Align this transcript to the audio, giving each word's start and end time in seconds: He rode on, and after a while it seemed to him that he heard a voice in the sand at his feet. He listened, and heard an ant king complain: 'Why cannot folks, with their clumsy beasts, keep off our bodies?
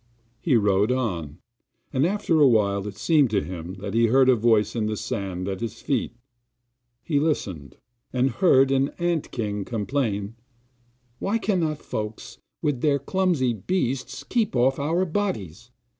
He 0.39 0.55
rode 0.57 0.91
on, 0.91 1.37
and 1.93 2.07
after 2.07 2.39
a 2.39 2.47
while 2.47 2.87
it 2.87 2.97
seemed 2.97 3.29
to 3.29 3.43
him 3.43 3.75
that 3.75 3.93
he 3.93 4.07
heard 4.07 4.29
a 4.29 4.35
voice 4.35 4.75
in 4.75 4.87
the 4.87 4.97
sand 4.97 5.47
at 5.47 5.59
his 5.61 5.79
feet. 5.79 6.15
He 7.03 7.19
listened, 7.19 7.77
and 8.11 8.31
heard 8.31 8.71
an 8.71 8.89
ant 8.97 9.29
king 9.29 9.63
complain: 9.63 10.37
'Why 11.19 11.37
cannot 11.37 11.83
folks, 11.83 12.39
with 12.63 12.81
their 12.81 12.97
clumsy 12.97 13.53
beasts, 13.53 14.23
keep 14.23 14.55
off 14.55 14.79
our 14.79 15.05
bodies? 15.05 15.69